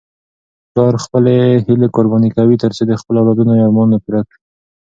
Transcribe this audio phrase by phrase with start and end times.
[0.71, 1.33] پلار خپلې
[1.65, 4.39] هیلې قرباني کوي ترڅو د خپلو اولادونو ارمانونه پوره کړي.